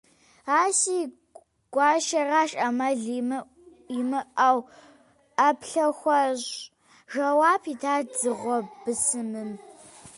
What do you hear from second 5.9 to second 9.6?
хуэщӀ,- жэуап итащ дзыгъуэ бысымым.